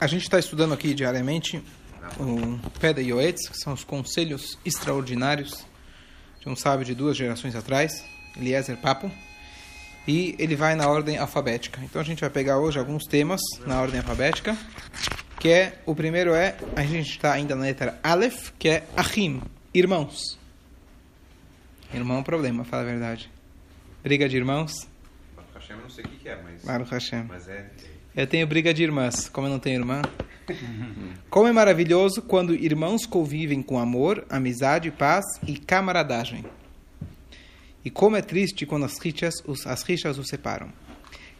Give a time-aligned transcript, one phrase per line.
[0.00, 1.62] A gente está estudando aqui diariamente
[2.18, 5.66] o Peda Yoetz, que são os conselhos extraordinários
[6.40, 8.02] de um sábio de duas gerações atrás,
[8.34, 9.12] Eliezer Papo,
[10.08, 11.82] e ele vai na ordem alfabética.
[11.84, 14.56] Então a gente vai pegar hoje alguns temas na ordem alfabética,
[15.38, 19.42] que é, o primeiro é, a gente está ainda na letra Aleph, que é Achim,
[19.74, 20.38] irmãos.
[21.92, 23.30] Irmão é um problema, fala a verdade.
[24.02, 24.88] Briga de irmãos.
[25.36, 26.64] Baruch Hashem, eu não sei o que, que é, mas.
[26.64, 27.24] Baruch Hashem.
[27.24, 27.70] Mas é.
[28.16, 30.02] Eu tenho briga de irmãs, como eu não tenho irmã.
[31.30, 36.44] Como é maravilhoso quando irmãos convivem com amor, amizade, paz e camaradagem.
[37.84, 40.72] E como é triste quando as rixas os, as rixas os separam.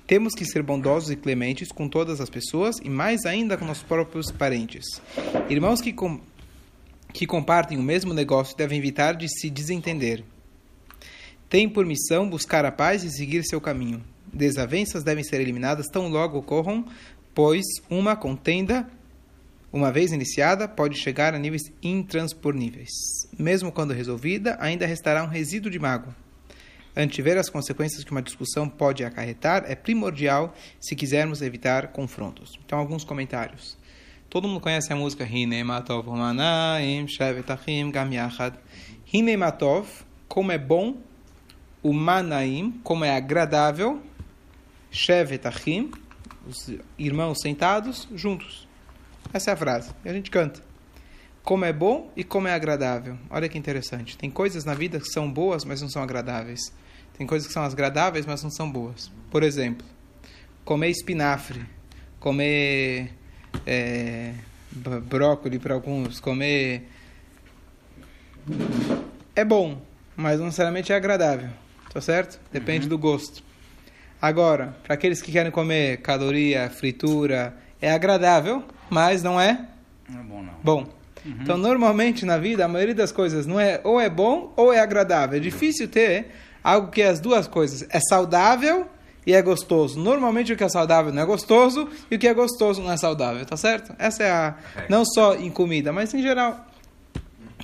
[0.07, 3.83] Temos que ser bondosos e clementes com todas as pessoas e mais ainda com nossos
[3.83, 4.85] próprios parentes.
[5.49, 6.21] Irmãos que, com,
[7.13, 10.23] que compartem o mesmo negócio devem evitar de se desentender.
[11.49, 14.03] Tem por missão buscar a paz e seguir seu caminho.
[14.33, 16.85] Desavenças devem ser eliminadas tão logo ocorram,
[17.35, 18.89] pois uma contenda,
[19.73, 22.91] uma vez iniciada, pode chegar a níveis intransponíveis.
[23.39, 26.15] Mesmo quando resolvida, ainda restará um resíduo de mágoa.
[26.97, 32.59] Antever as consequências que uma discussão pode acarretar é primordial se quisermos evitar confrontos.
[32.65, 33.79] Então, alguns comentários.
[34.29, 38.57] Todo mundo conhece a música Hine Matov Humanaim Shevetachim Gam Yachad.
[39.13, 39.89] Hine Matov,
[40.29, 40.97] como é bom,
[41.83, 44.03] o Manaim, como é agradável,
[44.91, 45.91] Shevetachim,
[46.47, 48.69] os irmãos sentados juntos.
[49.33, 49.91] Essa é a frase.
[50.05, 50.63] E a gente canta.
[51.43, 53.17] Como é bom e como é agradável.
[53.31, 54.17] Olha que interessante.
[54.17, 56.73] Tem coisas na vida que são boas, mas não são agradáveis.
[57.17, 59.11] Tem coisas que são agradáveis, mas não são boas.
[59.31, 59.87] Por exemplo,
[60.65, 61.65] comer espinafre,
[62.19, 63.13] comer
[63.67, 64.35] é,
[64.73, 66.89] brócolis para alguns, comer.
[69.35, 69.81] É bom,
[70.17, 71.51] mas não necessariamente é agradável.
[71.93, 72.41] Tá certo?
[72.53, 72.91] Depende uhum.
[72.91, 73.43] do gosto.
[74.21, 79.67] Agora, para aqueles que querem comer caloria, fritura, é agradável, mas não é,
[80.09, 80.43] não é bom.
[80.43, 80.55] Não.
[80.63, 80.87] bom.
[81.25, 81.37] Uhum.
[81.41, 84.81] Então, normalmente na vida, a maioria das coisas não é ou é bom ou é
[84.81, 85.37] agradável.
[85.37, 86.33] É difícil ter
[86.63, 87.87] algo que é as duas coisas.
[87.91, 88.87] É saudável
[89.27, 89.99] e é gostoso.
[89.99, 92.97] Normalmente o que é saudável não é gostoso e o que é gostoso não é
[92.97, 93.95] saudável, tá certo?
[93.99, 94.55] Essa é a
[94.89, 96.67] não só em comida, mas em geral.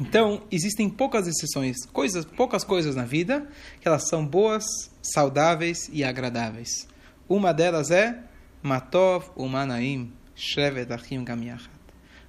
[0.01, 3.49] Então, existem poucas exceções, coisas, poucas coisas na vida
[3.81, 4.65] que elas são boas,
[5.03, 6.87] saudáveis e agradáveis.
[7.27, 8.19] Uma delas é
[8.63, 11.71] Matov Umanaim Shevet Achim Gamiachat.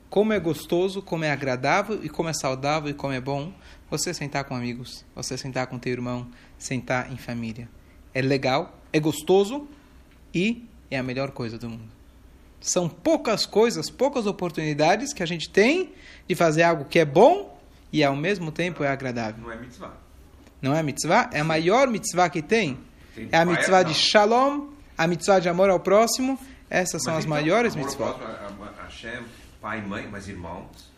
[0.10, 3.52] Como é gostoso, como é agradável e como é saudável e como é bom
[3.90, 6.26] você sentar com amigos, você sentar com teu irmão,
[6.58, 7.68] sentar em família.
[8.14, 9.68] É legal, é gostoso
[10.34, 11.92] e é a melhor coisa do mundo.
[12.62, 15.92] São poucas coisas, poucas oportunidades que a gente tem
[16.28, 17.57] de fazer algo que é bom
[17.98, 19.44] e ao mesmo tempo é agradável.
[19.44, 19.94] Não é mitzvah.
[20.62, 21.30] Não é mitzvah?
[21.34, 22.78] É a maior mitzvah que tem.
[23.16, 26.40] Tem É a mitzvah de shalom, a mitzvah de amor ao próximo.
[26.70, 29.24] Essas são as então, maiores a- Hashem,
[29.62, 30.92] pai, mãe, mas irmãos.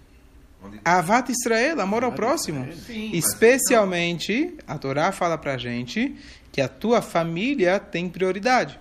[0.62, 0.80] Onde...
[0.84, 2.68] Avat Israel, amor ao próximo.
[2.74, 6.18] Sim, Especialmente, a Torá fala pra gente
[6.52, 8.78] que a tua família tem prioridade.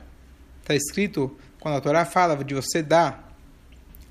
[0.61, 3.33] Está escrito, quando a Torá fala de você dar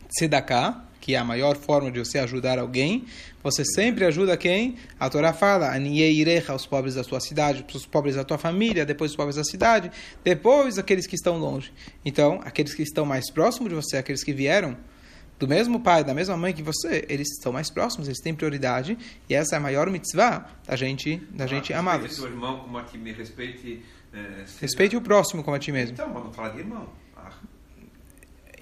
[0.10, 3.06] tzedakah, que é a maior forma de você ajudar alguém,
[3.42, 4.76] você sempre ajuda quem?
[5.00, 9.12] A Torá fala, Anieirecha, os pobres da sua cidade, os pobres da tua família, depois
[9.12, 9.90] os pobres da cidade,
[10.22, 11.72] depois aqueles que estão longe.
[12.04, 14.76] Então, aqueles que estão mais próximos de você, aqueles que vieram
[15.40, 18.98] do mesmo pai, da mesma mãe que você, eles estão mais próximos, eles têm prioridade,
[19.30, 22.08] e essa é a maior mitzvah da gente, da gente Ah, amá-los.
[22.08, 23.82] Respeite seu irmão como a ti me respeite.
[24.14, 25.94] eh, seja- Respeite o próximo como a ti mesmo.
[25.94, 26.86] Então, vamos falar de irmão.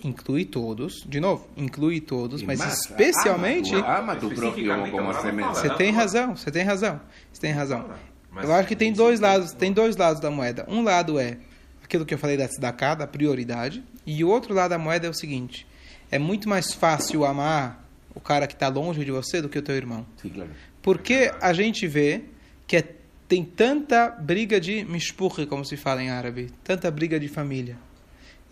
[0.06, 3.74] Ah, Inclui todos, de novo, inclui todos, mas Mas especialmente...
[3.76, 5.42] Ama, ama tu próprio Especificamente, como semente.
[5.48, 7.02] vamos Você tem razão, você tem razão,
[7.32, 7.90] você tem razão.
[8.32, 10.66] Mas- Eu acho que tem dois lados, tem dois lados da moeda.
[10.68, 11.38] Um lado é
[11.84, 15.10] aquilo que eu falei da tzedakah, da prioridade, e o outro lado da moeda é
[15.10, 15.66] o seguinte:
[16.12, 17.84] é muito mais fácil amar
[18.14, 20.06] o cara que está longe de você do que o teu irmão.
[20.22, 20.50] Sim, claro.
[20.82, 22.26] Porque a gente vê
[22.68, 22.96] que é-
[23.28, 27.78] tem tanta briga de mishpuch, como se fala em árabe, tanta briga de família.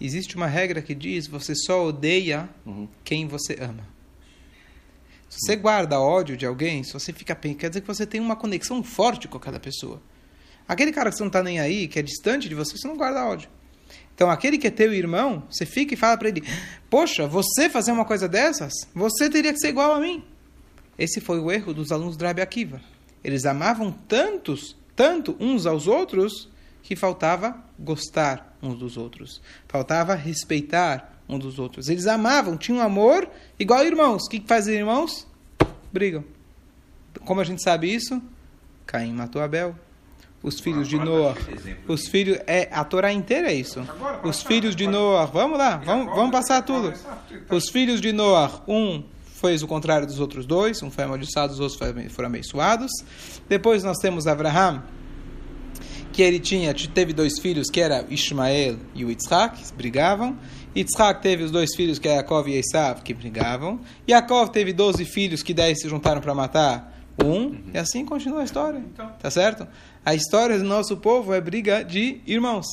[0.05, 2.87] Existe uma regra que diz: você só odeia Uhum.
[3.03, 3.87] quem você ama.
[5.29, 8.21] Se você guarda ódio de alguém, se você fica pen- quer dizer que você tem
[8.21, 10.01] uma conexão forte com aquela pessoa.
[10.67, 12.95] Aquele cara que você não está nem aí, que é distante de você, você não
[12.97, 13.49] guarda ódio.
[14.15, 16.43] Então, aquele que é teu irmão, você fica e fala para ele:
[16.89, 20.23] Poxa, você fazer uma coisa dessas, você teria que ser igual a mim.
[20.99, 22.79] Esse foi o erro dos alunos do Rabi Akiva.
[23.23, 26.49] Eles amavam tantos, tanto uns aos outros,
[26.83, 29.41] que faltava gostar uns dos outros.
[29.67, 31.89] Faltava respeitar um dos outros.
[31.89, 33.27] Eles amavam, tinham amor
[33.57, 34.25] igual irmãos.
[34.25, 35.25] O que fazem irmãos?
[35.91, 36.23] Brigam.
[37.25, 38.21] Como a gente sabe isso?
[38.85, 39.75] Caim matou Abel.
[40.43, 41.37] os filhos de Noah,
[41.87, 43.79] os filhos é a Torá inteira é isso.
[44.23, 46.93] Os filhos de Noah, vamos lá, vamos, vamos passar tudo.
[47.49, 51.59] Os filhos de Noah, um fez o contrário dos outros dois, um foi amaldiçoado, os
[51.61, 51.79] outros
[52.11, 52.91] foram abençoados.
[53.47, 54.83] Depois nós temos Abraham,
[56.13, 60.37] que ele tinha, teve dois filhos, que era Ismael e o Yitzhak, que brigavam.
[60.75, 63.81] Yitzhak teve os dois filhos, que é Yaakov e Esav, que brigavam.
[64.07, 67.45] Yaakov teve 12 filhos, que 10 se juntaram para matar um.
[67.45, 67.63] Uhum.
[67.73, 68.77] E assim continua a história.
[68.77, 69.11] Então.
[69.19, 69.67] Tá certo?
[70.05, 72.65] A história do nosso povo é briga de irmãos.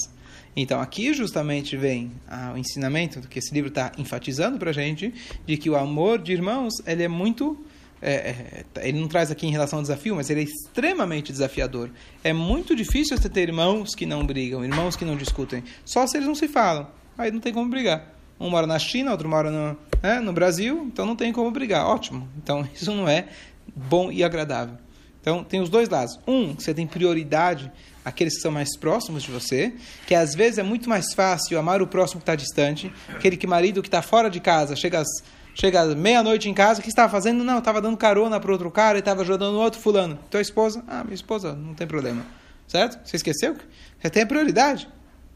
[0.55, 2.11] Então aqui justamente vem
[2.53, 5.15] o ensinamento que esse livro está enfatizando para a gente,
[5.47, 7.57] de que o amor de irmãos ele é muito
[8.03, 11.91] é, é, ele não traz aqui em relação ao desafio, mas ele é extremamente desafiador.
[12.25, 16.17] É muito difícil você ter irmãos que não brigam, irmãos que não discutem, só se
[16.17, 16.89] eles não se falam.
[17.19, 18.15] Aí não tem como brigar.
[18.39, 21.87] Um mora na China, outro mora no, né, no Brasil, então não tem como brigar.
[21.87, 22.27] Ótimo.
[22.43, 23.29] Então isso não é
[23.75, 24.77] bom e agradável.
[25.21, 26.19] Então tem os dois lados.
[26.27, 27.71] Um, você tem prioridade
[28.03, 29.75] aqueles que são mais próximos de você,
[30.07, 33.47] que às vezes é muito mais fácil amar o próximo que está distante, aquele que
[33.47, 35.09] marido que está fora de casa, chega às
[35.55, 37.43] Chega meia-noite em casa, o que estava fazendo?
[37.45, 40.19] Não, estava dando carona para outro cara e estava ajudando outro fulano.
[40.31, 40.85] Tua esposa?
[40.87, 42.25] Ah, minha esposa, não tem problema.
[42.67, 43.01] Certo?
[43.05, 43.57] Você esqueceu?
[44.01, 44.89] Você tem a prioridade.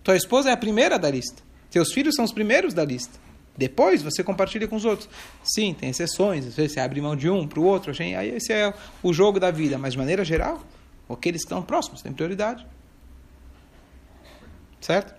[0.03, 1.43] Tua esposa é a primeira da lista.
[1.71, 3.19] Teus filhos são os primeiros da lista.
[3.57, 5.09] Depois você compartilha com os outros.
[5.43, 6.47] Sim, tem exceções.
[6.47, 7.93] Às vezes você abre mão de um para o outro.
[7.99, 8.73] Aí esse é
[9.03, 9.79] o jogo da vida.
[9.79, 10.63] Mas de maneira geral,
[11.09, 12.67] aqueles que estão próximos têm prioridade.
[14.81, 15.15] Certo?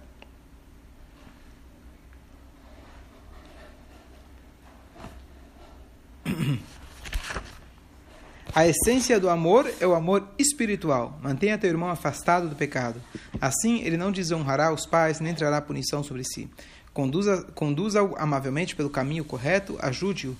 [8.55, 11.19] A essência do amor é o amor espiritual.
[11.21, 13.01] Mantenha teu irmão afastado do pecado.
[13.41, 16.49] Assim, ele não desonrará os pais, nem trará punição sobre si.
[16.93, 20.37] Conduza-o conduza amavelmente pelo caminho correto, ajude-o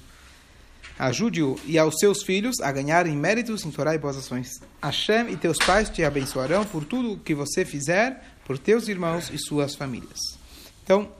[0.97, 4.49] ajude-o e aos seus filhos a ganharem méritos em Torá e boas ações.
[4.81, 9.29] Hashem e teus pais te abençoarão por tudo o que você fizer por teus irmãos
[9.29, 10.19] e suas famílias.
[10.85, 11.11] Então,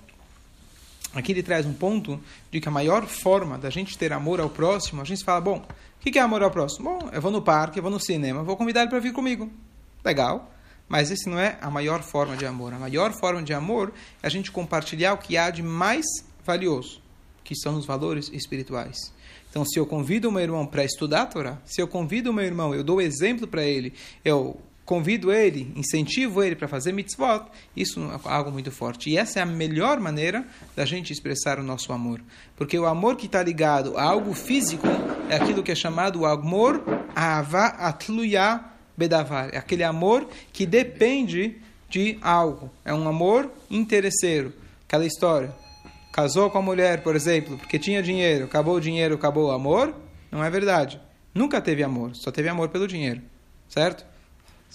[1.15, 2.19] Aqui ele traz um ponto
[2.51, 5.57] de que a maior forma da gente ter amor ao próximo, a gente fala, bom,
[5.57, 6.99] o que é amor ao próximo?
[6.99, 9.49] Bom, eu vou no parque, eu vou no cinema, vou convidar ele para vir comigo.
[10.03, 10.51] Legal.
[10.87, 12.73] Mas esse não é a maior forma de amor.
[12.73, 16.05] A maior forma de amor é a gente compartilhar o que há de mais
[16.43, 17.01] valioso,
[17.43, 18.95] que são os valores espirituais.
[19.49, 22.33] Então, se eu convido o meu irmão para estudar a Torá, se eu convido o
[22.33, 27.45] meu irmão, eu dou exemplo para ele, eu convido ele, incentivo ele para fazer mitzvot,
[27.75, 29.09] isso é algo muito forte.
[29.09, 30.45] E essa é a melhor maneira
[30.75, 32.21] da gente expressar o nosso amor.
[32.55, 34.87] Porque o amor que está ligado a algo físico
[35.29, 36.83] é aquilo que é chamado amor
[37.15, 38.63] ava atluya
[38.95, 39.53] bedavar.
[39.53, 41.57] É aquele amor que depende
[41.89, 42.69] de algo.
[42.83, 44.53] É um amor interesseiro.
[44.87, 45.51] Aquela história.
[46.13, 48.45] Casou com a mulher, por exemplo, porque tinha dinheiro.
[48.45, 49.93] Acabou o dinheiro, acabou o amor.
[50.31, 51.01] Não é verdade.
[51.33, 52.15] Nunca teve amor.
[52.15, 53.21] Só teve amor pelo dinheiro.
[53.67, 54.05] Certo?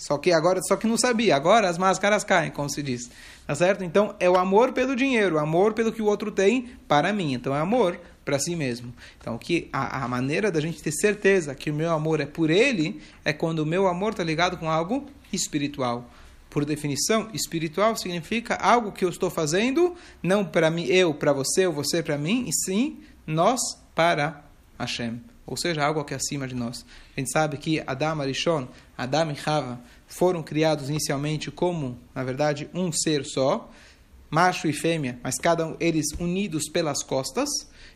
[0.01, 1.37] Só que agora, só que não sabia.
[1.37, 3.11] Agora as máscaras caem, como se diz.
[3.47, 3.85] Tá certo?
[3.85, 7.35] Então é o amor pelo dinheiro, o amor pelo que o outro tem para mim.
[7.35, 8.95] Então é amor para si mesmo.
[9.21, 12.49] Então que a, a, maneira da gente ter certeza que o meu amor é por
[12.49, 16.11] ele é quando o meu amor está ligado com algo espiritual.
[16.49, 21.67] Por definição, espiritual significa algo que eu estou fazendo não para mim, eu para você,
[21.67, 23.61] ou você para mim, e sim nós
[23.95, 24.43] para
[24.79, 26.87] Hashem ou seja, algo que é acima de nós.
[27.17, 32.71] A gente sabe que Adam Arishon, Adam e Chava, foram criados inicialmente como, na verdade,
[32.73, 33.69] um ser só,
[34.31, 37.49] macho e fêmea, mas cada um eles unidos pelas costas.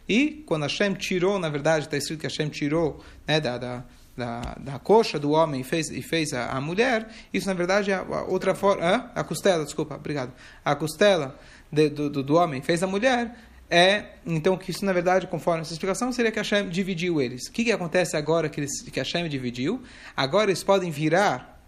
[0.08, 3.84] E quando Hashem tirou, na verdade, está escrito que Hashem tirou né, da, da,
[4.16, 7.92] da, da, coxa do homem e fez, e fez a, a mulher, isso na verdade
[7.92, 9.12] é a outra forma.
[9.14, 10.32] A costela, desculpa, obrigado.
[10.64, 11.38] A costela
[11.70, 13.32] de, do, do, do homem fez a mulher
[13.74, 17.48] é, então, que isso na verdade, conforme essa explicação, seria que Hashem dividiu eles.
[17.48, 19.82] O que, que acontece agora que, eles, que Hashem dividiu?
[20.16, 21.60] Agora eles podem virar,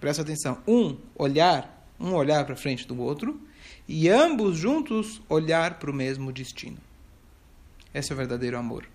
[0.00, 3.38] presta atenção, um olhar, um olhar para frente do outro,
[3.86, 6.78] e ambos juntos olhar para o mesmo destino.
[7.92, 8.88] Esse é o verdadeiro amor.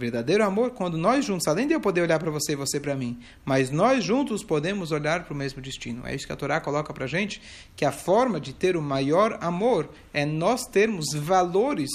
[0.00, 2.96] Verdadeiro amor, quando nós juntos, além de eu poder olhar para você e você para
[2.96, 6.06] mim, mas nós juntos podemos olhar para o mesmo destino.
[6.06, 7.42] É isso que a Torá coloca para gente,
[7.76, 11.90] que a forma de ter o maior amor é nós termos valores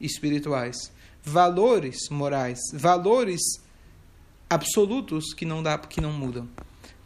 [0.00, 0.90] espirituais,
[1.22, 3.42] valores morais, valores
[4.48, 6.48] absolutos que não dá, que não mudam.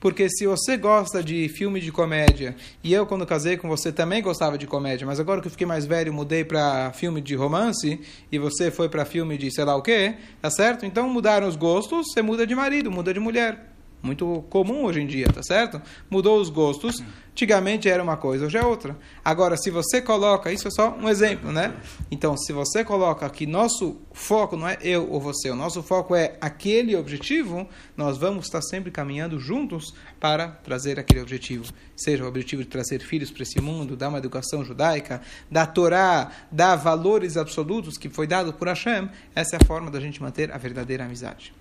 [0.04, 4.20] Porque se você gosta de filme de comédia, e eu, quando casei com você, também
[4.20, 7.98] gostava de comédia, mas agora que eu fiquei mais velho, mudei para filme de romance,
[8.30, 10.84] e você foi para filme de sei lá o quê, tá certo?
[10.84, 13.73] Então mudaram os gostos, você muda de marido, muda de mulher.
[14.04, 15.80] Muito comum hoje em dia, tá certo?
[16.10, 17.02] Mudou os gostos.
[17.32, 18.96] Antigamente era uma coisa, hoje é outra.
[19.24, 21.74] Agora, se você coloca, isso é só um exemplo, né?
[22.08, 26.14] Então, se você coloca que nosso foco não é eu ou você, o nosso foco
[26.14, 31.64] é aquele objetivo, nós vamos estar sempre caminhando juntos para trazer aquele objetivo.
[31.96, 35.20] Seja o objetivo de trazer filhos para esse mundo, dar uma educação judaica,
[35.50, 39.98] dar Torá, dar valores absolutos que foi dado por Hashem, essa é a forma da
[39.98, 41.52] gente manter a verdadeira amizade.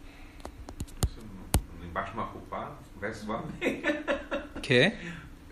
[1.94, 3.44] Embaixo de uma culpa, verso vai
[4.64, 4.94] Que?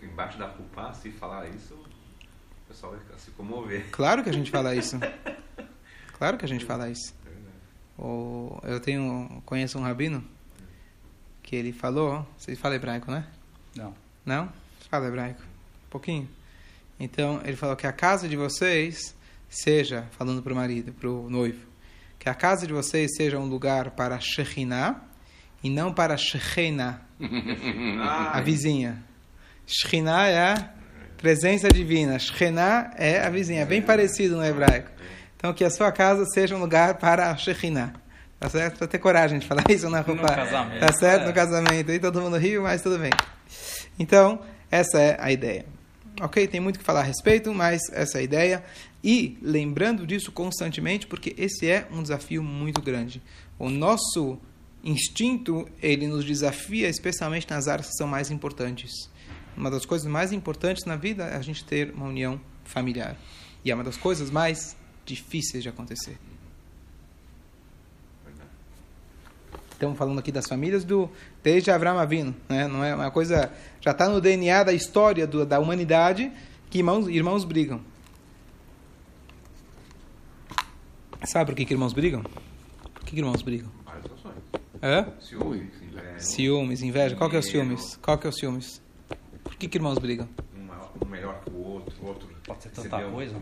[0.02, 3.88] Embaixo da culpa, se falar isso, o pessoal vai se comover.
[3.92, 4.98] Claro que a gente fala isso.
[6.18, 7.14] Claro que a gente fala isso.
[7.96, 10.24] O, eu tenho, conheço um rabino
[11.44, 13.24] que ele falou, você fala hebraico, né?
[13.76, 13.94] Não.
[14.26, 14.52] Não?
[14.90, 15.42] Fala hebraico.
[15.42, 16.28] Um pouquinho.
[16.98, 19.14] Então, ele falou que a casa de vocês
[19.48, 21.68] seja, falando para o marido, para o noivo,
[22.18, 25.11] que a casa de vocês seja um lugar para Shekhinah
[25.62, 27.00] e não para Shekhinah,
[28.32, 29.02] a vizinha.
[29.66, 30.70] Shekhinah é a
[31.16, 34.90] presença divina, Shekhinah é a vizinha, é bem parecido no hebraico.
[35.36, 37.92] Então, que a sua casa seja um lugar para a Shekhinah.
[38.38, 38.78] Tá certo?
[38.78, 40.26] Pra ter coragem de falar isso na roupa.
[40.26, 40.80] casamento.
[40.80, 41.22] Tá certo?
[41.22, 41.26] É.
[41.26, 41.90] No casamento.
[41.92, 43.10] Aí todo mundo riu, mas tudo bem.
[43.98, 45.64] Então, essa é a ideia.
[46.20, 46.46] Ok?
[46.48, 48.64] Tem muito que falar a respeito, mas essa é a ideia.
[49.02, 53.22] E lembrando disso constantemente, porque esse é um desafio muito grande.
[53.58, 54.38] O nosso
[54.82, 59.10] instinto, ele nos desafia, especialmente nas áreas que são mais importantes.
[59.56, 63.16] Uma das coisas mais importantes na vida é a gente ter uma união familiar.
[63.64, 66.18] E é uma das coisas mais difíceis de acontecer.
[69.72, 71.10] Estamos falando aqui das famílias do
[71.42, 72.68] desde Abraão Avino, né?
[72.68, 76.30] Não é uma coisa já está no DNA da história do, da humanidade
[76.70, 77.80] que irmãos irmãos brigam.
[81.24, 82.22] Sabe por que, que irmãos brigam?
[82.22, 83.81] Por que, que irmãos brigam?
[84.82, 85.06] Hã?
[85.20, 86.18] Ciúmes, inveja.
[86.18, 87.16] Ciúmes, inveja.
[87.16, 87.68] Qual que é o Dinheiro.
[87.78, 87.98] ciúmes?
[88.02, 88.82] Qual que é o ciúmes?
[89.44, 90.28] Por que, que irmãos brigam?
[90.58, 92.28] Um maior- um melhor que o outro, o outro.
[92.44, 93.36] Pode ser tanta coisa.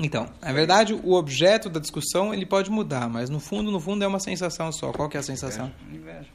[0.00, 4.02] Então, na verdade, o objeto da discussão ele pode mudar, mas no fundo, no fundo
[4.02, 4.92] é uma sensação só.
[4.92, 5.70] Qual que é a sensação?
[5.92, 6.26] Inveja.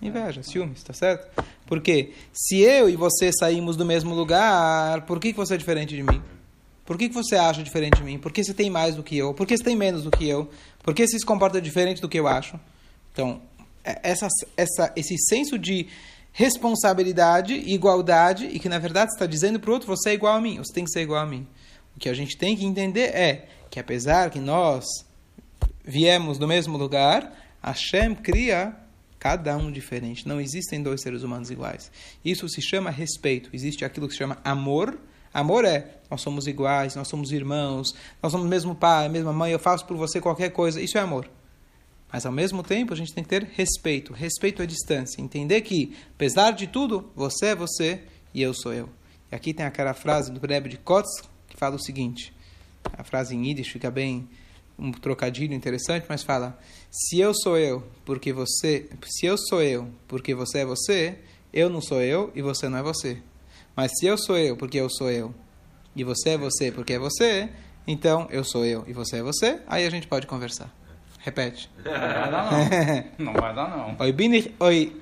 [0.00, 1.28] Inveja, ciúmes, tá certo?
[1.66, 5.94] Porque se eu e você saímos do mesmo lugar, por que, que você é diferente
[5.94, 6.22] de mim?
[6.86, 8.18] Por que, que você acha diferente de mim?
[8.18, 9.34] Por que você tem mais do que eu?
[9.34, 10.48] Por que você tem menos do que eu?
[10.82, 12.58] Por que você se comporta diferente do que eu acho?
[13.12, 13.49] Então, é-
[13.84, 15.88] essa, essa, esse senso de
[16.32, 20.40] responsabilidade, igualdade, e que na verdade está dizendo para o outro, você é igual a
[20.40, 21.46] mim, você tem que ser igual a mim.
[21.96, 24.84] O que a gente tem que entender é que apesar que nós
[25.84, 27.32] viemos do mesmo lugar,
[27.62, 28.74] Hashem cria
[29.18, 30.26] cada um diferente.
[30.26, 31.90] Não existem dois seres humanos iguais.
[32.24, 33.50] Isso se chama respeito.
[33.52, 34.98] Existe aquilo que se chama amor.
[35.32, 39.32] Amor é nós somos iguais, nós somos irmãos, nós somos o mesmo pai, a mesma
[39.32, 40.80] mãe, eu faço por você qualquer coisa.
[40.80, 41.28] Isso é amor.
[42.12, 44.12] Mas ao mesmo tempo a gente tem que ter respeito.
[44.12, 45.20] Respeito à distância.
[45.20, 48.02] Entender que, apesar de tudo, você é você
[48.34, 48.88] e eu sou eu.
[49.30, 52.32] E aqui tem aquela frase do Rebbe de Kotz que fala o seguinte.
[52.92, 54.28] A frase em Yiddish fica bem
[54.78, 56.58] um trocadilho interessante, mas fala:
[56.90, 61.18] se eu sou eu porque você, se eu sou eu porque você é você,
[61.52, 63.18] eu não sou eu e você não é você.
[63.76, 65.34] Mas se eu sou eu porque eu sou eu
[65.94, 67.50] e você é você porque é você,
[67.86, 70.79] então eu sou eu e você é você, aí a gente pode conversar.
[73.18, 73.96] Vai dar, não.
[73.98, 74.92] Oi bin ich, oi,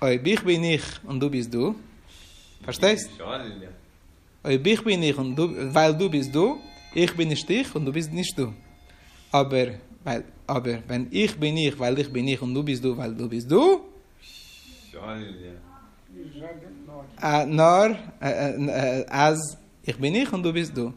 [0.00, 1.74] oi bich bin ich und du bist du.
[2.62, 3.10] Verstehst?
[4.44, 6.58] Oi bich bin ich und du, weil du bist du,
[6.94, 8.52] ich bin nicht ich und du bist nicht du.
[9.30, 9.68] Aber,
[10.04, 13.14] weil, aber wenn ich bin ich, weil ich bin ich und du bist du, weil
[13.14, 13.80] du bist du,
[17.22, 20.92] äh, nur äh, äh, als ich bin ich und du bist du.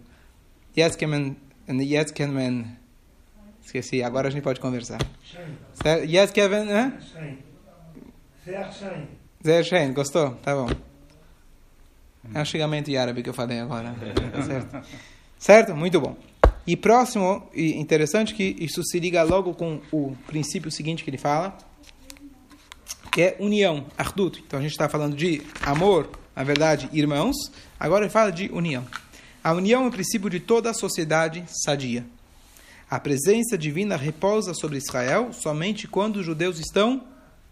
[0.73, 1.35] Jetzt kann man,
[1.79, 2.77] jetzt kann man,
[3.65, 4.99] esqueci, agora a gente pode conversar.
[6.07, 6.93] Jetzt kann man, hã?
[7.13, 7.45] Sem.
[9.43, 10.35] Zé Shein, gostou?
[10.35, 10.69] Tá bom.
[12.33, 13.95] É um xingamento em árabe que eu falei agora.
[14.31, 14.87] Tá certo?
[15.37, 15.75] certo?
[15.75, 16.15] Muito bom.
[16.65, 21.17] E próximo, e interessante que isso se liga logo com o princípio seguinte que ele
[21.17, 21.57] fala,
[23.11, 24.43] que é união, ardut.
[24.45, 27.35] Então a gente está falando de amor, na verdade, irmãos.
[27.79, 28.85] Agora ele fala de união.
[29.43, 32.05] A união é o princípio de toda a sociedade sadia.
[32.89, 37.03] A presença divina repousa sobre Israel somente quando os judeus estão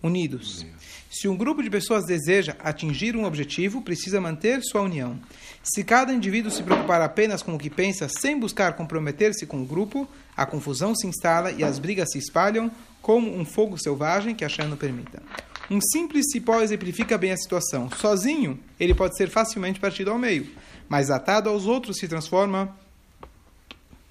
[0.01, 0.65] unidos.
[1.09, 5.17] Se um grupo de pessoas deseja atingir um objetivo, precisa manter sua união.
[5.63, 9.65] Se cada indivíduo se preocupar apenas com o que pensa, sem buscar comprometer-se com o
[9.65, 12.69] grupo, a confusão se instala e as brigas se espalham
[13.01, 15.21] como um fogo selvagem que a Shem não permita.
[15.69, 17.89] Um simples cipó exemplifica bem a situação.
[17.91, 20.47] Sozinho, ele pode ser facilmente partido ao meio,
[20.89, 22.75] mas atado aos outros se transforma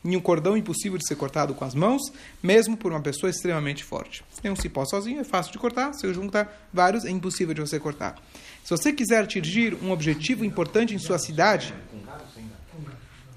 [0.04, 2.02] em um cordão impossível de ser cortado com as mãos,
[2.42, 4.24] mesmo por uma pessoa extremamente forte.
[4.32, 7.54] Se tem um cipó sozinho, é fácil de cortar, se eu juntar vários, é impossível
[7.54, 8.16] de você cortar.
[8.64, 11.74] Se você quiser atingir um objetivo importante em sua cidade,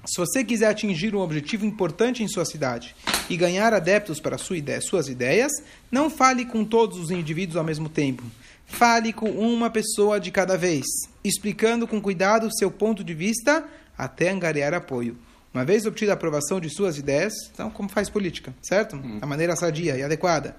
[0.06, 2.94] se você quiser atingir um objetivo importante em sua cidade
[3.28, 5.50] e ganhar adeptos para sua ideia, suas ideias,
[5.90, 8.22] não fale com todos os indivíduos ao mesmo tempo.
[8.66, 10.84] Fale com uma pessoa de cada vez,
[11.24, 13.64] explicando com cuidado seu ponto de vista
[13.98, 15.16] até angariar apoio.
[15.56, 18.94] Uma vez obtida a aprovação de suas ideias, então, como faz política, certo?
[19.18, 20.54] Da maneira sadia e adequada.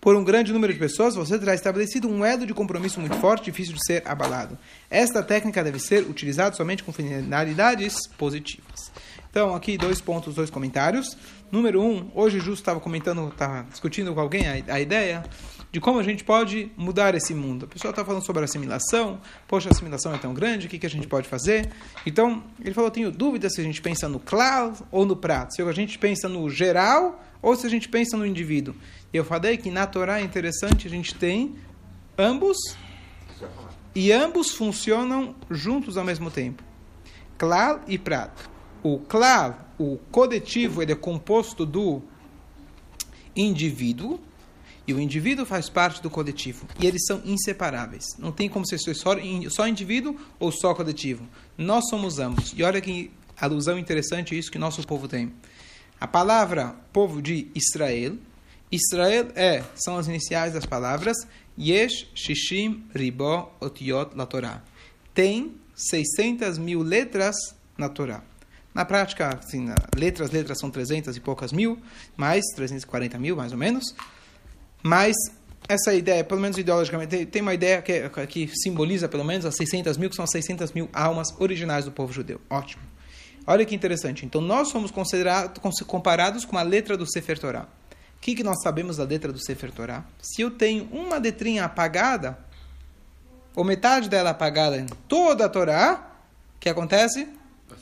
[0.00, 3.44] Por um grande número de pessoas, você terá estabelecido um elo de compromisso muito forte,
[3.44, 4.56] difícil de ser abalado.
[4.88, 8.90] Esta técnica deve ser utilizada somente com finalidades positivas.
[9.30, 11.14] Então, aqui dois pontos, dois comentários.
[11.50, 15.22] Número um, hoje justo estava comentando, estava discutindo com alguém a, a ideia
[15.72, 17.64] de como a gente pode mudar esse mundo.
[17.64, 20.84] A pessoa está falando sobre assimilação, poxa, a assimilação é tão grande, o que, que
[20.84, 21.72] a gente pode fazer?
[22.06, 25.62] Então, ele falou, tenho dúvida se a gente pensa no claro ou no prato, se
[25.62, 28.74] a gente pensa no geral ou se a gente pensa no indivíduo.
[29.12, 31.56] E eu falei que na Torá é interessante, a gente tem
[32.18, 32.58] ambos
[33.94, 36.62] e ambos funcionam juntos ao mesmo tempo.
[37.38, 38.50] Klal e prato.
[38.82, 42.02] O klal, o coletivo, ele é composto do
[43.34, 44.20] indivíduo,
[44.86, 46.66] e o indivíduo faz parte do coletivo.
[46.80, 48.04] E eles são inseparáveis.
[48.18, 49.14] Não tem como ser só,
[49.50, 51.26] só indivíduo ou só coletivo.
[51.56, 52.52] Nós somos ambos.
[52.56, 53.10] E olha que
[53.40, 55.32] alusão interessante isso que nosso povo tem.
[56.00, 58.16] A palavra povo de Israel,
[58.70, 61.16] Israel é, são as iniciais das palavras
[61.58, 64.62] Yesh Shishim Ribó Otiot La Torá.
[65.14, 67.36] Tem 600 mil letras
[67.76, 68.22] na Torá.
[68.74, 71.78] Na prática, assim, letras, letras são 300 e poucas mil,
[72.16, 73.94] mais 340 mil, mais ou menos.
[74.82, 75.14] Mas
[75.68, 79.96] essa ideia, pelo menos ideologicamente, tem uma ideia que, que simboliza pelo menos as 600
[79.96, 82.40] mil, que são as 600 mil almas originais do povo judeu.
[82.50, 82.82] Ótimo.
[83.46, 84.24] Olha que interessante.
[84.24, 87.66] Então, nós somos considerados, comparados com a letra do Sefer Torah.
[88.16, 90.04] O que, que nós sabemos da letra do Sefer Torah?
[90.20, 92.38] Se eu tenho uma letrinha apagada,
[93.54, 96.12] ou metade dela apagada em toda a Torá,
[96.56, 97.28] o que acontece?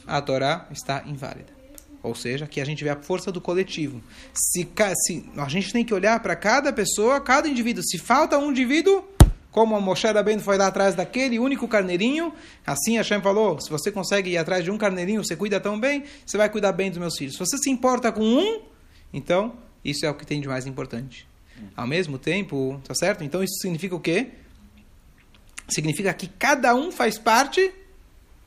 [0.06, 1.59] A Torá está inválida.
[2.02, 4.02] Ou seja, aqui a gente vê a força do coletivo.
[4.32, 4.66] Se,
[5.06, 7.82] se a gente tem que olhar para cada pessoa, cada indivíduo.
[7.82, 9.04] Se falta um indivíduo,
[9.50, 12.32] como a Moshe Rabbeinu foi lá atrás daquele único carneirinho,
[12.66, 16.04] assim Hashem falou, se você consegue ir atrás de um carneirinho, você cuida tão bem,
[16.24, 17.34] você vai cuidar bem dos meus filhos.
[17.34, 18.62] Se você se importa com um,
[19.12, 19.54] então
[19.84, 21.28] isso é o que tem de mais importante.
[21.76, 23.22] Ao mesmo tempo, tá certo?
[23.22, 24.28] Então isso significa o quê?
[25.68, 27.72] Significa que cada um faz parte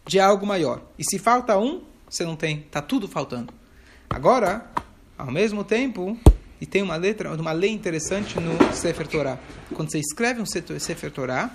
[0.08, 0.82] de algo maior.
[0.98, 1.84] E se falta um,
[2.16, 3.54] você não tem, está tudo faltando.
[4.10, 4.70] Agora,
[5.18, 6.18] ao mesmo tempo,
[6.62, 9.40] e tem uma letra, uma lei interessante no Sefer Torah.
[9.74, 11.52] Quando você escreve um Sefer Torah,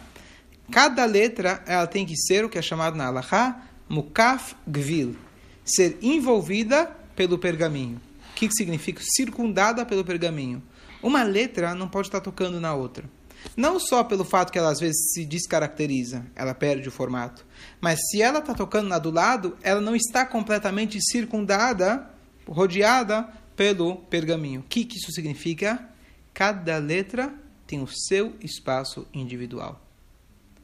[0.71, 5.17] cada letra ela tem que ser o que é chamado na Halachá Mukaf Gvil,
[5.65, 8.01] ser envolvida pelo pergaminho.
[8.33, 9.01] O que significa?
[9.03, 10.63] Circundada pelo pergaminho.
[11.03, 13.09] Uma letra não pode estar tocando na outra.
[13.57, 17.45] Não só pelo fato que ela às vezes se descaracteriza, ela perde o formato,
[17.81, 22.09] mas se ela está tocando na do lado, ela não está completamente circundada,
[22.47, 24.61] rodeada pelo pergaminho.
[24.61, 25.89] O que, que isso significa?
[26.33, 27.35] Cada letra
[27.67, 29.81] tem o seu espaço individual.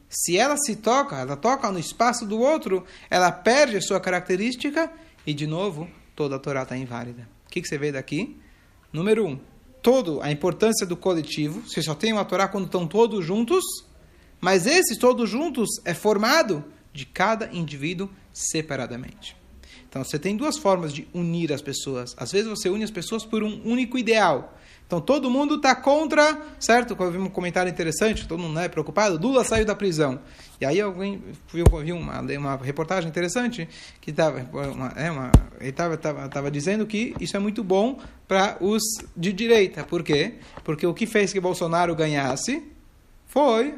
[0.08, 4.92] Se ela se toca, ela toca no espaço do outro, ela perde a sua característica
[5.26, 7.28] e, de novo, toda a Torá está inválida.
[7.46, 8.40] O que, que você vê daqui?
[8.92, 9.40] Número um,
[9.84, 11.60] todo a importância do coletivo.
[11.60, 13.62] Você só tem uma Torá quando estão todos juntos,
[14.40, 19.36] mas esses todos juntos é formado de cada indivíduo separadamente.
[19.86, 22.16] Então você tem duas formas de unir as pessoas.
[22.16, 24.58] Às vezes você une as pessoas por um único ideal.
[24.86, 26.96] Então todo mundo está contra, certo?
[26.98, 29.18] Eu vi um comentário interessante, todo mundo é preocupado.
[29.18, 30.20] Lula saiu da prisão.
[30.60, 33.68] E aí alguém viu, uma, uma reportagem interessante
[34.00, 34.40] que estava
[34.96, 38.82] é uma, estava tava, tava dizendo que isso é muito bom para os
[39.16, 39.84] de direita.
[39.84, 40.34] Por quê?
[40.62, 42.62] Porque o que fez que Bolsonaro ganhasse
[43.26, 43.74] foi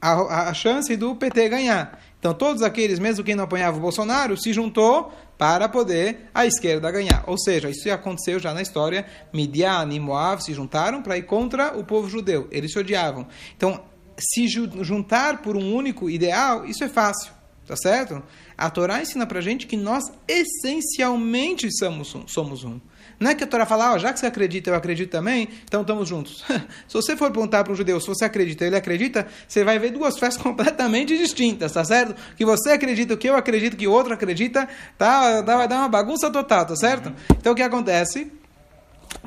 [0.00, 2.00] a, a chance do PT ganhar.
[2.26, 6.90] Então todos aqueles, mesmo quem não apoiava o Bolsonaro, se juntou para poder a esquerda
[6.90, 7.22] ganhar.
[7.28, 9.06] Ou seja, isso aconteceu já na história.
[9.32, 12.48] Midian e Moab se juntaram para ir contra o povo judeu.
[12.50, 13.28] Eles se odiavam.
[13.56, 13.80] Então,
[14.18, 17.35] se juntar por um único ideal, isso é fácil.
[17.66, 18.22] Tá certo?
[18.56, 22.26] A Torá ensina para gente que nós essencialmente somos um.
[22.28, 22.80] Somos um.
[23.18, 25.80] Não é que a Torá fala, ah, já que você acredita, eu acredito também, então
[25.80, 26.44] estamos juntos.
[26.86, 29.90] se você for perguntar para um judeu se você acredita ele acredita, você vai ver
[29.90, 32.14] duas festas completamente distintas, tá certo?
[32.36, 36.30] Que você acredita, que eu acredito, que o outro acredita, tá, vai dar uma bagunça
[36.30, 37.12] total, tá certo?
[37.38, 38.30] Então o que acontece?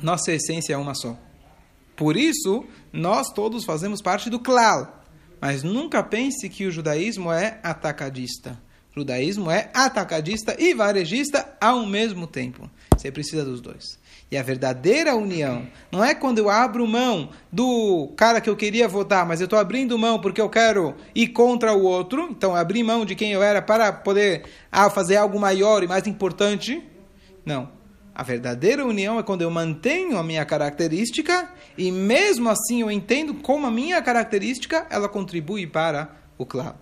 [0.02, 1.18] Nossa essência é uma só.
[1.96, 4.88] Por isso, nós todos fazemos parte do clã.
[5.42, 8.60] Mas nunca pense que o judaísmo é atacadista.
[8.92, 12.70] O judaísmo é atacadista e varejista ao mesmo tempo.
[12.98, 13.98] Você precisa dos dois.
[14.32, 18.88] E a verdadeira união não é quando eu abro mão do cara que eu queria
[18.88, 22.28] votar, mas eu estou abrindo mão porque eu quero ir contra o outro.
[22.30, 26.06] Então, abrir mão de quem eu era para poder ah, fazer algo maior e mais
[26.06, 26.84] importante.
[27.44, 27.79] Não.
[28.20, 33.34] A verdadeira união é quando eu mantenho a minha característica e mesmo assim eu entendo
[33.36, 36.76] como a minha característica ela contribui para o claro.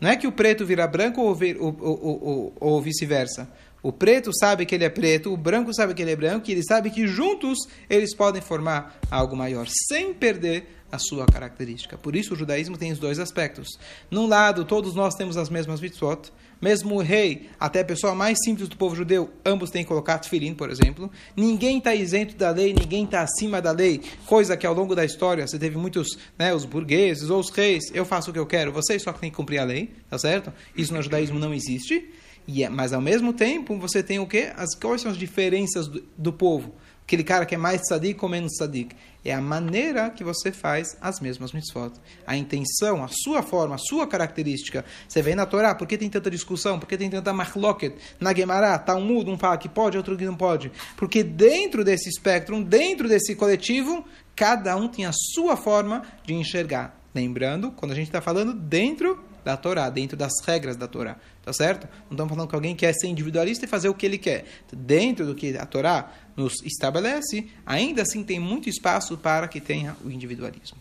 [0.00, 3.52] Não é que o preto vira branco ou, ou, ou, ou vice-versa.
[3.82, 6.52] O preto sabe que ele é preto, o branco sabe que ele é branco, e
[6.52, 11.96] ele sabe que juntos eles podem formar algo maior, sem perder a sua característica.
[11.98, 13.78] Por isso o judaísmo tem os dois aspectos.
[14.10, 18.36] Num lado, todos nós temos as mesmas mitzvot, mesmo o rei, até a pessoa mais
[18.42, 21.10] simples do povo judeu, ambos têm que colocar tefilim, por exemplo.
[21.36, 25.04] Ninguém está isento da lei, ninguém está acima da lei, coisa que ao longo da
[25.04, 28.46] história você teve muitos, né, os burgueses ou os reis, eu faço o que eu
[28.46, 30.52] quero, vocês só têm que cumprir a lei, tá certo?
[30.76, 32.10] Isso no judaísmo não existe.
[32.48, 34.50] E é, mas ao mesmo tempo você tem o quê?
[34.56, 36.74] As, quais são as diferenças do, do povo?
[37.02, 38.96] Aquele cara que é mais tzadik ou menos tzadik.
[39.22, 41.92] É a maneira que você faz as mesmas mitzvot.
[42.26, 44.82] A intenção, a sua forma, a sua característica.
[45.06, 46.78] Você vê na Torá, por que tem tanta discussão?
[46.78, 47.94] Por que tem tanta marloket?
[48.18, 50.72] Na Gemara, Talmud, um fala que pode, outro que não pode.
[50.96, 56.98] Porque dentro desse espectro, dentro desse coletivo, cada um tem a sua forma de enxergar.
[57.14, 61.16] Lembrando, quando a gente está falando dentro da Torá, dentro das regras da Torá.
[61.42, 61.88] Tá certo?
[62.04, 64.44] Não estamos falando que alguém quer ser individualista e fazer o que ele quer.
[64.70, 69.96] Dentro do que a Torá nos estabelece, ainda assim tem muito espaço para que tenha
[70.04, 70.76] o individualismo.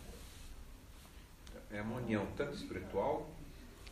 [1.71, 3.29] É uma união tanto espiritual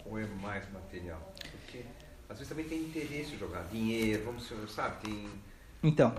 [0.05, 1.21] ou é mais material?
[1.39, 1.85] Porque
[2.27, 5.29] às vezes também tem interesse jogar dinheiro, vamos sabe, tem
[5.83, 6.13] então,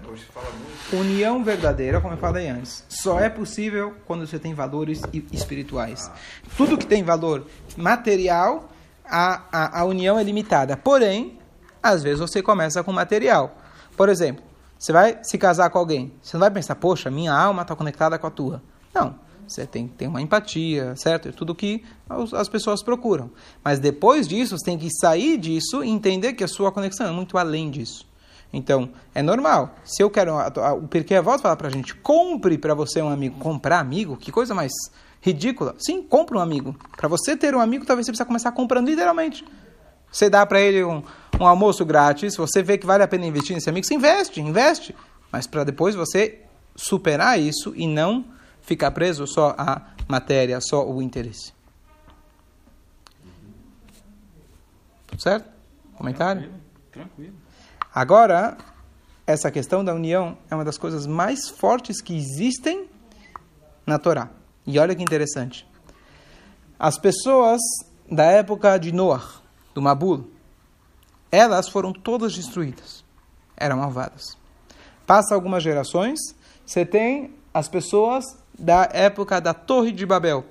[0.92, 6.10] união verdadeira, como eu falei antes, só é possível quando você tem valores espirituais.
[6.56, 8.68] Tudo que tem valor material,
[9.04, 10.76] a, a, a união é limitada.
[10.76, 11.38] Porém,
[11.82, 13.56] às vezes você começa com material.
[13.96, 14.44] Por exemplo,
[14.78, 18.18] você vai se casar com alguém, você não vai pensar, poxa, minha alma está conectada
[18.18, 18.62] com a tua.
[18.94, 19.26] Não.
[19.46, 21.28] Você tem que ter uma empatia, certo?
[21.28, 21.84] É tudo que
[22.32, 23.30] as pessoas procuram.
[23.62, 27.12] Mas depois disso, você tem que sair disso e entender que a sua conexão é
[27.12, 28.06] muito além disso.
[28.52, 29.74] Então, é normal.
[29.84, 30.34] Se eu quero.
[30.78, 33.38] O Pirkei Avot fala pra gente: compre para você um amigo.
[33.38, 34.16] Comprar amigo?
[34.16, 34.72] Que coisa mais
[35.20, 35.74] ridícula.
[35.78, 36.76] Sim, compre um amigo.
[36.96, 39.44] Para você ter um amigo, talvez você precisa começar comprando literalmente.
[40.10, 41.02] Você dá para ele um,
[41.40, 44.94] um almoço grátis, você vê que vale a pena investir nesse amigo, você investe, investe.
[45.30, 46.42] Mas para depois você
[46.76, 48.24] superar isso e não
[48.62, 51.52] ficar preso só à matéria, só o interesse.
[55.06, 55.50] Tudo certo?
[55.96, 56.42] Comentário?
[56.42, 56.60] Tranquilo.
[56.92, 57.45] tranquilo.
[57.96, 58.58] Agora,
[59.26, 62.90] essa questão da união é uma das coisas mais fortes que existem
[63.86, 64.28] na Torá.
[64.66, 65.66] E olha que interessante.
[66.78, 67.58] As pessoas
[68.06, 69.40] da época de Noah,
[69.74, 70.30] do Mabul,
[71.32, 73.02] elas foram todas destruídas.
[73.56, 74.36] Eram malvadas.
[75.06, 76.20] Passa algumas gerações,
[76.66, 78.26] você tem as pessoas
[78.58, 80.44] da época da Torre de Babel,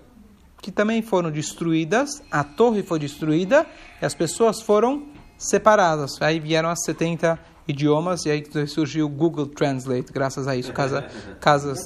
[0.64, 2.24] que também foram destruídas.
[2.32, 3.68] A torre foi destruída
[4.02, 6.22] e as pessoas foram separadas.
[6.22, 10.72] Aí vieram as 70 idiomas e aí surgiu o Google Translate, graças a isso.
[10.72, 11.08] Casa,
[11.40, 11.86] casas,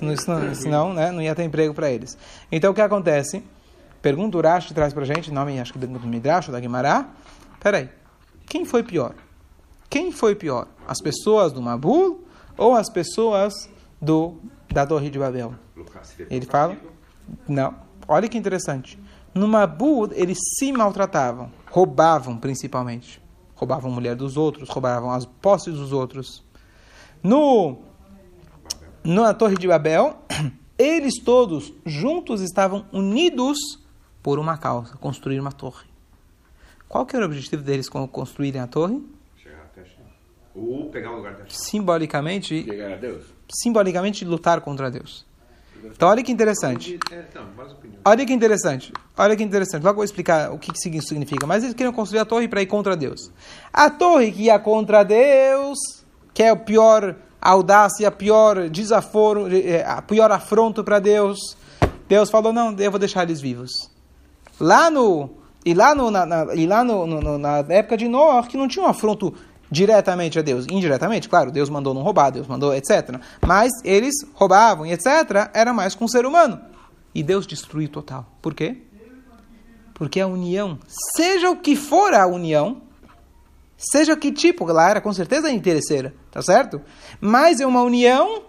[0.55, 2.17] senão né, não ia ter emprego para eles.
[2.51, 3.43] Então o que acontece?
[4.01, 7.09] Pergunta o Rashi traz para a gente, nome acho que do Midrash, da Guimará.
[7.59, 7.89] Peraí,
[8.45, 9.13] quem foi pior?
[9.89, 10.67] Quem foi pior?
[10.87, 12.25] As pessoas do Mabul
[12.57, 13.69] ou as pessoas
[14.01, 14.37] do
[14.71, 15.53] da Torre de Babel?
[16.29, 16.77] Ele fala,
[17.47, 17.73] não.
[18.07, 18.99] Olha que interessante.
[19.33, 23.21] No Mabul eles se maltratavam, roubavam principalmente
[23.59, 26.41] roubavam a mulher dos outros, roubavam as posses dos outros.
[27.21, 27.79] No,
[29.03, 30.17] na Torre de Babel,
[30.79, 33.57] eles todos juntos estavam unidos
[34.23, 35.85] por uma causa, construir uma torre.
[36.87, 39.03] Qual que era o objetivo deles com construírem a torre?
[39.35, 39.83] Chegar até
[40.55, 43.25] Ou pegar o lugar da Simbolicamente, Chegar a Deus.
[43.51, 45.25] simbolicamente lutar contra Deus.
[45.85, 46.99] Então olha que interessante.
[48.05, 48.93] Olha que interessante.
[49.17, 49.83] Olha que interessante.
[49.83, 51.45] Logo vou explicar o que isso significa.
[51.45, 53.31] Mas eles queriam construir a torre para ir contra Deus.
[53.71, 55.77] A torre que ia contra Deus,
[56.33, 61.57] que é o pior audácia, a pior desaforo, eh, a pior afronto para Deus.
[62.07, 63.91] Deus falou: não, eu vou deixar eles vivos.
[64.59, 68.41] Lá no e lá, no, na, na, e lá no, no, na época de Noé,
[68.43, 69.33] que não tinha um afronto
[69.71, 70.65] diretamente a Deus.
[70.69, 73.19] Indiretamente, claro, Deus mandou não roubar, Deus mandou, etc.
[73.45, 75.49] Mas eles roubavam e etc.
[75.53, 76.59] Era mais com o ser humano.
[77.13, 78.25] E Deus destruiu total.
[78.41, 78.77] Por quê?
[79.93, 80.79] Porque a união,
[81.15, 82.81] seja o que for a união,
[83.77, 86.81] seja que tipo, lá era com certeza interesseira, tá certo?
[87.19, 88.43] Mas é uma união,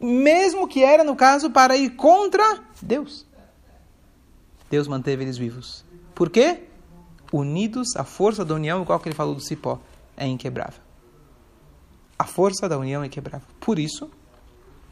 [0.00, 3.26] mesmo que era, no caso, para ir contra Deus.
[4.70, 5.84] Deus manteve eles vivos.
[6.14, 6.62] Por quê?
[7.30, 9.78] Unidos à força da união, igual que ele falou do cipó
[10.20, 10.82] é inquebrável.
[12.18, 13.48] a força da união é quebrável.
[13.58, 14.10] Por isso,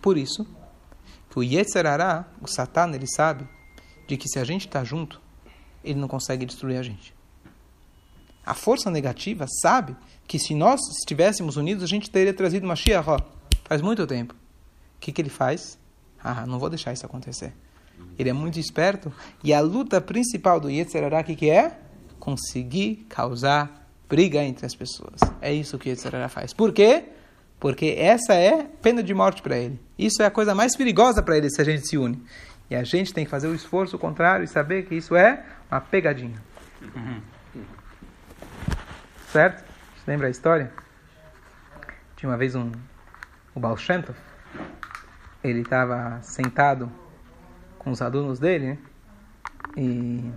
[0.01, 0.47] por isso,
[1.29, 3.47] que o Yetzerará, o Satan, ele sabe
[4.07, 5.21] de que se a gente está junto,
[5.85, 7.15] ele não consegue destruir a gente.
[8.47, 9.95] A força negativa sabe
[10.27, 13.23] que se nós estivéssemos unidos, a gente teria trazido uma Mashiach
[13.65, 14.33] faz muito tempo.
[14.97, 15.79] O que, que ele faz?
[16.25, 17.53] Ah, não vou deixar isso acontecer.
[18.19, 19.13] Ele é muito esperto
[19.45, 21.79] e a luta principal do Yetzirará, o que, que é?
[22.19, 23.78] Conseguir causar
[24.09, 25.21] briga entre as pessoas.
[25.41, 26.53] É isso que Yetzirará faz.
[26.53, 27.05] Por quê?
[27.61, 29.81] Porque essa é pena de morte para ele.
[29.99, 32.23] Isso é a coisa mais perigosa para ele se a gente se une.
[32.71, 35.81] E a gente tem que fazer o esforço contrário e saber que isso é uma
[35.81, 36.41] pegadinha.
[39.33, 39.65] Certo?
[39.97, 40.73] Você lembra a história?
[42.17, 42.71] Tinha uma vez um,
[43.55, 44.19] o Baal Shem Tov,
[45.43, 46.91] ele estava sentado
[47.79, 48.79] com os alunos dele, né?
[49.77, 50.33] E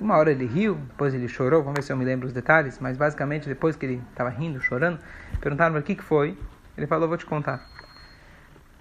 [0.00, 2.78] uma hora ele riu, depois ele chorou, vamos ver se eu me lembro os detalhes,
[2.80, 4.98] mas basicamente depois que ele estava rindo, chorando,
[5.40, 6.36] perguntaram o que, que foi,
[6.76, 7.68] ele falou, vou te contar.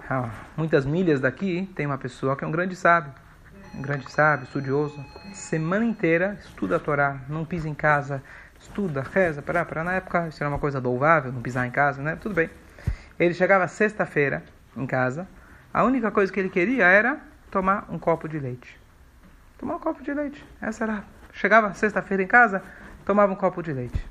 [0.09, 3.13] Ah, muitas milhas daqui tem uma pessoa que é um grande sábio,
[3.75, 8.21] um grande sábio, estudioso, semana inteira estuda a Torá, não pisa em casa,
[8.59, 9.83] estuda, reza, para, para.
[9.83, 12.15] Na época isso era uma coisa louvável, não pisar em casa, né?
[12.15, 12.49] Tudo bem.
[13.19, 14.43] Ele chegava sexta-feira
[14.75, 15.27] em casa,
[15.73, 18.82] a única coisa que ele queria era tomar um copo de leite.
[19.63, 20.45] Tomar um copo de leite.
[20.61, 21.03] Essa era.
[21.31, 22.61] Chegava sexta-feira em casa,
[23.05, 24.05] tomava um copo de leite.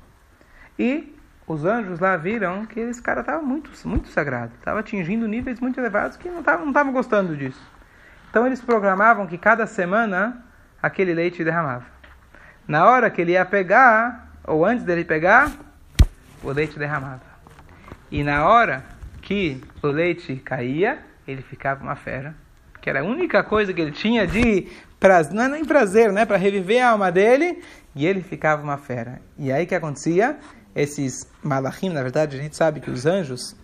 [0.79, 5.59] E os anjos lá viram que esse cara estava muito, muito sagrado, estava atingindo níveis
[5.59, 7.61] muito elevados que não estavam não gostando disso.
[8.31, 10.43] Então eles programavam que cada semana
[10.81, 11.85] aquele leite derramava.
[12.67, 15.51] Na hora que ele ia pegar, ou antes dele pegar,
[16.41, 17.21] o leite derramava.
[18.09, 18.83] E na hora
[19.21, 22.33] que o leite caía, ele ficava uma fera.
[22.83, 24.67] Que era a única coisa que ele tinha de
[24.99, 26.25] prazer, não é nem prazer, né?
[26.25, 27.63] Para reviver a alma dele,
[27.95, 29.21] e ele ficava uma fera.
[29.39, 30.37] E aí que acontecia?
[30.75, 33.55] Esses malachim, na verdade, a gente sabe que os anjos,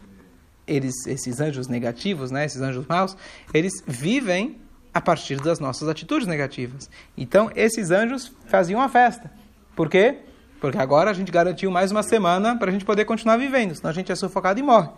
[0.65, 2.45] eles, esses anjos negativos, né?
[2.45, 3.17] Esses anjos maus,
[3.53, 4.57] eles vivem
[4.93, 6.89] a partir das nossas atitudes negativas.
[7.17, 9.29] Então, esses anjos faziam a festa.
[9.75, 10.19] Por quê?
[10.61, 13.89] Porque agora a gente garantiu mais uma semana para a gente poder continuar vivendo, senão
[13.89, 14.89] a gente é sufocado e morre.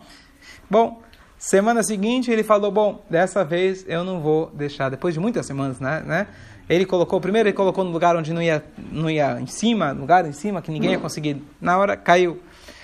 [0.69, 1.01] Bom,
[1.41, 5.79] semana seguinte ele falou: Bom, dessa vez eu não vou deixar, depois de muitas semanas,
[5.79, 6.03] né?
[6.05, 6.27] né
[6.69, 10.25] ele colocou, primeiro ele colocou no lugar onde não ia, não ia em cima, lugar
[10.25, 12.41] em cima que ninguém ia conseguir, na hora caiu.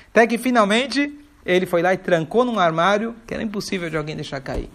[0.10, 4.16] Até que finalmente ele foi lá e trancou num armário que era impossível de alguém
[4.16, 4.70] deixar cair.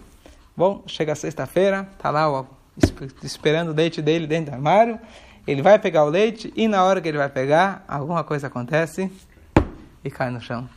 [0.55, 2.45] Bom, chega sexta-feira, tá lá ó,
[3.21, 4.99] esperando o leite dele dentro do armário.
[5.45, 9.11] Ele vai pegar o leite e na hora que ele vai pegar, alguma coisa acontece
[10.03, 10.67] e cai no chão.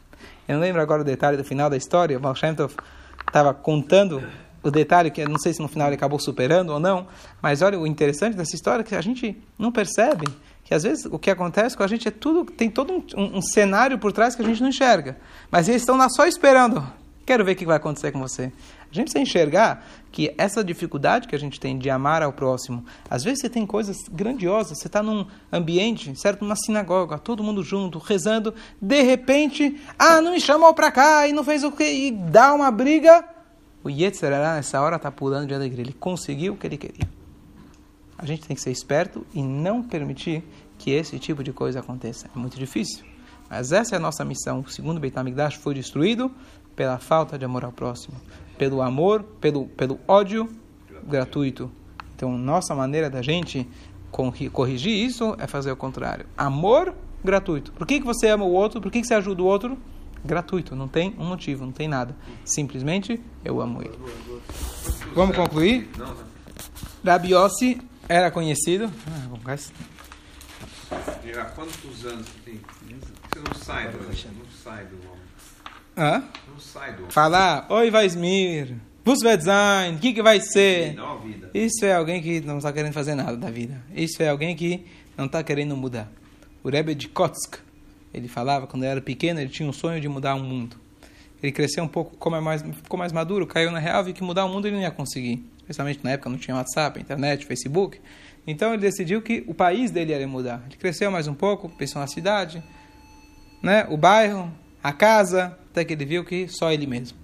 [0.46, 2.16] Eu não lembro agora o detalhe do final da história.
[2.16, 4.22] O Baal estava contando
[4.62, 7.06] o detalhe que eu não sei se no final ele acabou superando ou não,
[7.40, 10.26] mas olha o interessante dessa história é que a gente não percebe
[10.64, 13.38] que às vezes o que acontece com a gente é tudo tem todo um, um,
[13.38, 15.16] um cenário por trás que a gente não enxerga,
[15.50, 16.84] mas eles estão lá só esperando.
[17.24, 18.52] Quero ver o que vai acontecer com você.
[18.90, 22.84] A gente precisa enxergar que essa dificuldade que a gente tem de amar ao próximo,
[23.10, 26.42] às vezes você tem coisas grandiosas, você está num ambiente, certo?
[26.42, 31.32] Numa sinagoga, todo mundo junto, rezando, de repente, ah, não me chamou para cá e
[31.32, 31.92] não fez o quê?
[31.92, 33.24] E dá uma briga.
[33.84, 35.84] O Yetzirah, nessa hora, está pulando de alegria.
[35.84, 37.08] Ele conseguiu o que ele queria.
[38.18, 40.42] A gente tem que ser esperto e não permitir
[40.78, 42.28] que esse tipo de coisa aconteça.
[42.34, 43.04] É muito difícil.
[43.48, 44.60] Mas essa é a nossa missão.
[44.60, 46.30] O segundo Beit HaMikdash foi destruído
[46.74, 48.20] pela falta de amor ao próximo,
[48.58, 50.48] pelo amor, pelo, pelo ódio
[51.04, 51.70] gratuito.
[52.14, 53.68] Então, nossa maneira da gente
[54.52, 56.26] corrigir isso é fazer o contrário.
[56.36, 57.72] Amor gratuito.
[57.72, 58.80] Por que, que você ama o outro?
[58.80, 59.76] Por que, que você ajuda o outro?
[60.24, 60.74] Gratuito.
[60.74, 62.16] Não tem um motivo, não tem nada.
[62.44, 63.98] Simplesmente eu amo ele.
[65.14, 65.90] Vamos concluir?
[67.04, 68.90] Rabi Yossi era conhecido.
[69.06, 69.26] Ah,
[71.40, 72.60] Há quantos anos você tem?
[72.88, 74.14] Você não sai do, não
[74.62, 74.96] sai do
[75.96, 76.22] Hã?
[76.48, 77.10] Não sai do.
[77.10, 79.36] Falar, oi Vaismir, Bus vai
[79.94, 80.96] o que, que vai ser?
[81.54, 83.80] Isso é alguém que não está querendo fazer nada da vida.
[83.94, 84.84] Isso é alguém que
[85.16, 86.10] não está querendo mudar.
[86.62, 87.58] O Rebbe de Kotsk,
[88.12, 90.76] ele falava, quando ele era pequeno, ele tinha um sonho de mudar o mundo.
[91.42, 94.24] Ele cresceu um pouco, como é mais, ficou mais maduro, caiu na real, viu que
[94.24, 95.48] mudar o mundo ele não ia conseguir.
[95.60, 98.00] Especialmente na época não tinha WhatsApp, internet, Facebook.
[98.44, 100.62] Então ele decidiu que o país dele ia mudar.
[100.66, 102.62] Ele cresceu mais um pouco, pensou na cidade,
[103.62, 107.18] né, o bairro, a casa, até que ele viu que só ele mesmo.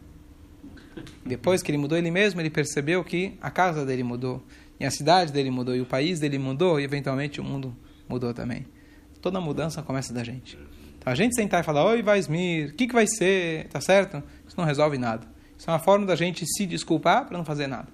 [1.24, 4.42] Depois que ele mudou ele mesmo, ele percebeu que a casa dele mudou,
[4.78, 7.74] e a cidade dele mudou, e o país dele mudou, e eventualmente o mundo
[8.06, 8.66] mudou também.
[9.22, 10.58] Toda mudança começa da gente.
[10.98, 14.22] Então a gente sentar e falar, oi Vaismir, o que, que vai ser, tá certo?
[14.46, 15.26] Isso não resolve nada.
[15.56, 17.88] Isso é uma forma da gente se desculpar para não fazer nada.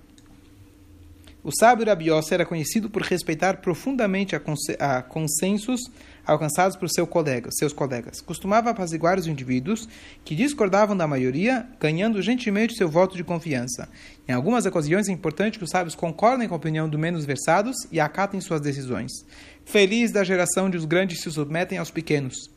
[1.44, 5.80] O sábio Rabi era conhecido por respeitar profundamente a, consensos
[6.28, 8.20] alcançados por seu colega, seus colegas.
[8.20, 9.88] Costumava apaziguar os indivíduos
[10.24, 13.88] que discordavam da maioria, ganhando gentilmente seu voto de confiança.
[14.28, 17.76] Em algumas ocasiões é importante que os sábios concordem com a opinião dos menos versados
[17.90, 19.10] e acatem suas decisões.
[19.64, 22.50] Feliz da geração onde os grandes se submetem aos pequenos.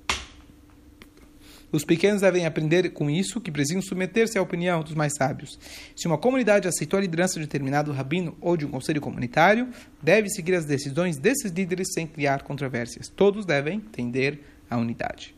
[1.72, 5.58] Os pequenos devem aprender com isso que precisam submeter-se à opinião dos mais sábios.
[5.96, 9.70] Se uma comunidade aceitou a liderança de determinado rabino ou de um conselho comunitário,
[10.02, 13.08] deve seguir as decisões desses líderes sem criar controvérsias.
[13.08, 15.34] Todos devem tender à unidade.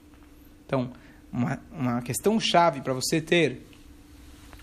[0.65, 0.91] Então,
[1.31, 3.61] uma, uma questão chave para você ter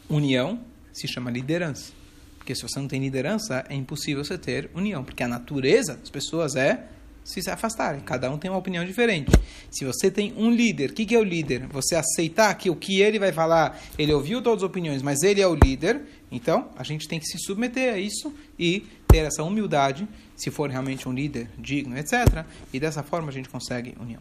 [0.09, 0.61] união
[0.92, 1.92] se chama liderança.
[2.38, 5.04] Porque se você não tem liderança, é impossível você ter união.
[5.04, 6.85] Porque a natureza das pessoas é
[7.24, 8.00] se afastarem.
[8.00, 9.30] Cada um tem uma opinião diferente.
[9.70, 11.66] Se você tem um líder, o que, que é o líder?
[11.68, 15.40] Você aceitar que o que ele vai falar, ele ouviu todas as opiniões, mas ele
[15.40, 19.42] é o líder, então a gente tem que se submeter a isso e ter essa
[19.42, 22.44] humildade, se for realmente um líder digno, etc.
[22.72, 24.20] E dessa forma a gente consegue união.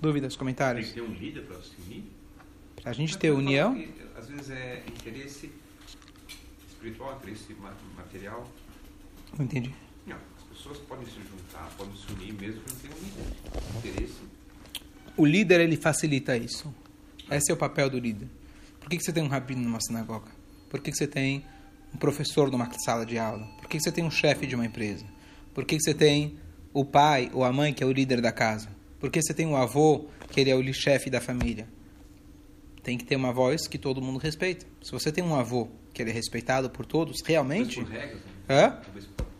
[0.00, 0.86] Dúvidas, comentários?
[0.86, 2.04] Tem que ter um líder para se unir?
[2.82, 3.74] Para a gente ter união.
[3.74, 5.52] Que, às vezes é interesse
[6.68, 7.54] espiritual, interesse
[7.96, 8.50] material.
[9.38, 9.72] Não entendi.
[10.04, 10.16] Não,
[10.52, 13.90] pessoas podem se juntar, podem se unir mesmo que não tenham um líder.
[13.90, 14.18] Interesse.
[15.16, 16.72] O líder ele facilita isso.
[17.30, 18.28] Esse é o papel do líder.
[18.78, 20.30] Por que, que você tem um rabino numa sinagoga?
[20.68, 21.44] Por que, que você tem
[21.94, 23.46] um professor numa sala de aula?
[23.58, 25.04] Por que, que você tem um chefe de uma empresa?
[25.54, 26.38] Por que, que você tem
[26.72, 28.68] o pai ou a mãe que é o líder da casa?
[28.98, 31.66] Por que você tem o avô que ele é o chefe da família?
[32.82, 34.66] Tem que ter uma voz que todo mundo respeita.
[34.82, 37.76] Se você tem um avô que ele é respeitado por todos, realmente.
[37.76, 38.32] Talvez por regras, né?
[38.48, 38.70] Hã?
[38.82, 39.31] Talvez por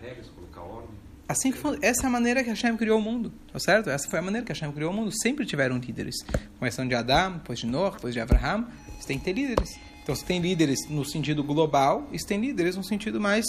[0.00, 0.90] regras, colocar ordem.
[1.28, 3.88] Assim que foi, essa é a maneira que Hashem criou o mundo, tá certo?
[3.88, 5.12] Essa foi a maneira que Hashem criou o mundo.
[5.22, 6.16] Sempre tiveram líderes.
[6.58, 8.66] Começando de Adão, depois de Noah, depois de Abraham.
[8.98, 9.68] Você tem que ter líderes.
[10.02, 13.44] Então, você tem líderes no sentido global e você tem líderes no sentido mais,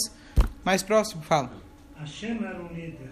[0.64, 1.22] mais próximo.
[1.22, 1.52] Fala.
[1.96, 3.10] Hashem era um líder.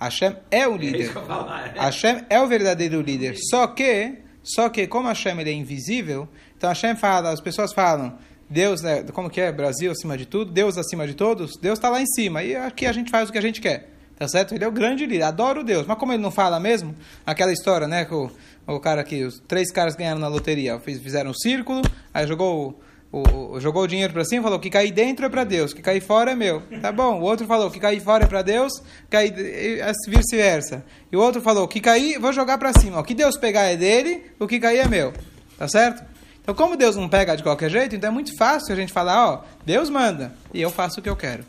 [0.00, 1.00] Hashem é o É líder.
[1.00, 1.80] ia falar, é.
[1.80, 3.36] Hashem é o verdadeiro líder.
[3.50, 8.18] Só que, só que como Hashem ele é invisível, então Hashem fala, as pessoas falam,
[8.52, 9.50] Deus, né, como que é?
[9.50, 12.42] Brasil acima de tudo, Deus acima de todos, Deus está lá em cima.
[12.42, 13.88] E aqui a gente faz o que a gente quer.
[14.18, 14.54] Tá certo?
[14.54, 15.84] Ele é o grande líder, adoro Deus.
[15.86, 16.94] Mas como ele não fala mesmo,
[17.26, 18.30] aquela história, né, que o,
[18.68, 21.82] o cara que os três caras ganharam na loteria, fiz- fizeram um círculo,
[22.14, 22.78] aí jogou
[23.10, 25.72] o, o- jogou o dinheiro para cima e falou: que cair dentro é para Deus,
[25.72, 26.62] que cair fora é meu.
[26.80, 27.18] Tá bom.
[27.18, 28.72] O outro falou: que cair fora é para Deus,
[29.10, 30.84] cair, e vice-versa.
[31.10, 33.00] E o outro falou: que cair, vou jogar para cima.
[33.00, 35.12] O que Deus pegar é dele, o que cair é meu.
[35.58, 36.11] Tá certo?
[36.42, 39.28] Então, como Deus não pega de qualquer jeito, então é muito fácil a gente falar:
[39.28, 41.44] ó, Deus manda e eu faço o que eu quero.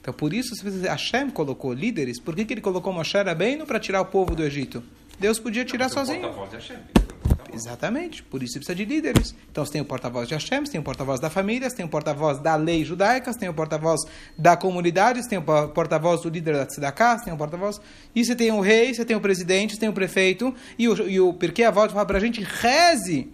[0.00, 3.66] Então, por isso, se você, Hashem colocou líderes, por que, que ele colocou Moshe Rabbeinu
[3.66, 4.82] para tirar o povo do Egito?
[5.20, 6.22] Deus podia tirar Porque o sozinho.
[6.22, 7.54] porta-voz de Hashem, ele foi o porta-voz.
[7.54, 9.34] Exatamente, por isso você precisa de líderes.
[9.50, 11.84] Então você tem o porta-voz de Hashem, você tem o porta-voz da família, você tem
[11.84, 14.00] o porta-voz da lei judaica, você tem o porta-voz
[14.38, 17.80] da comunidade, você tem o por- porta-voz do líder da tzedakah, você tem o porta-voz...
[18.14, 21.08] E você tem o rei, você tem o presidente, você tem o prefeito, e o,
[21.08, 23.28] e o porque a volta fala para a gente, reze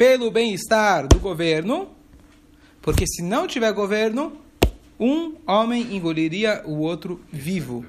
[0.00, 1.90] pelo bem-estar do governo,
[2.80, 4.32] porque se não tiver governo,
[4.98, 7.84] um homem engoliria o outro vivo.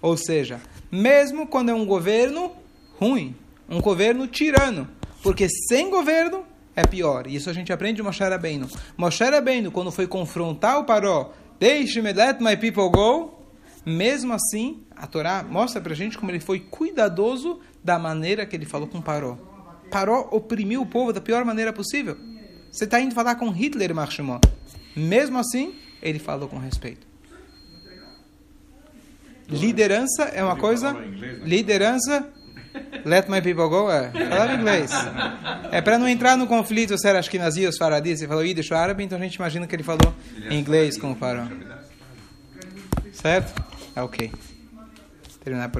[0.00, 2.52] Ou seja, mesmo quando é um governo
[3.00, 3.34] ruim,
[3.68, 4.86] um governo tirano,
[5.20, 6.44] porque sem governo
[6.76, 7.26] é pior.
[7.26, 8.68] Isso a gente aprende de Moshe Rabbeinu.
[8.96, 13.34] Moshe Rabbeinu, quando foi confrontar o Paró, deixe-me, let my people go,
[13.84, 18.64] mesmo assim, a Torá mostra pra gente como ele foi cuidadoso da maneira que ele
[18.64, 19.47] falou com Paró.
[19.90, 22.16] Paró oprimiu o povo da pior maneira possível.
[22.70, 24.38] Você está indo falar com Hitler, Marshimó.
[24.94, 27.06] Mesmo assim, ele falou com respeito.
[29.48, 30.92] Liderança é uma coisa.
[31.42, 32.28] Liderança.
[33.04, 33.90] Let my people go.
[33.90, 34.12] É.
[34.54, 34.90] Inglês.
[35.72, 38.16] É para não entrar no conflito se era Ashkenazi ou Faradi.
[38.16, 40.14] Você falou Yiddish ou árabe, então a gente imagina que ele falou
[40.50, 41.46] em inglês com o Paró.
[43.12, 43.64] Certo?
[43.96, 44.30] É ok.
[45.42, 45.76] Terminar por